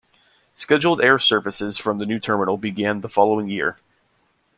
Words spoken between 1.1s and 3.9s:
services from the new terminal began the following year.